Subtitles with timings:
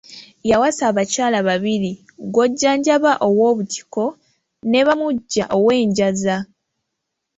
[0.49, 1.91] Yawasa abakyala babiri,
[2.33, 4.03] Gwojjanjaba ow'Obutiko
[4.69, 6.35] ne Bamugya ow'Enjaza.